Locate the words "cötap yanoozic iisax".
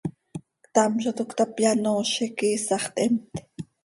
1.37-2.83